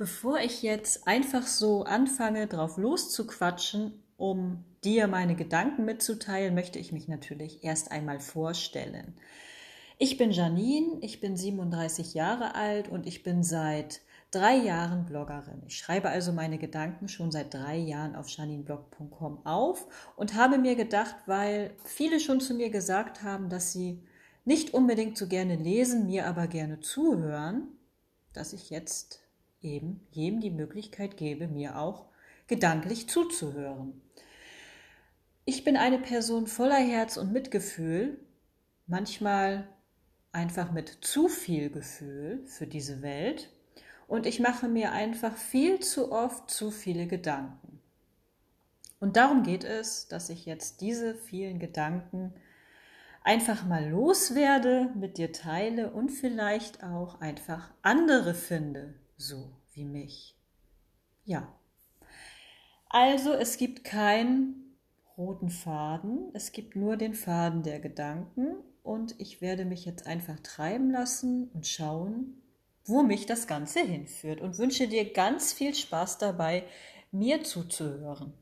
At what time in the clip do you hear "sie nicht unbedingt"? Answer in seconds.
23.74-25.18